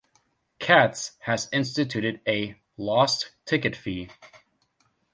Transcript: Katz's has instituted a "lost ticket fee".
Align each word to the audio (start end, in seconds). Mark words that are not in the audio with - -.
Katz's 0.57 1.11
has 1.19 1.47
instituted 1.53 2.21
a 2.27 2.59
"lost 2.75 3.33
ticket 3.45 3.75
fee". 3.75 4.09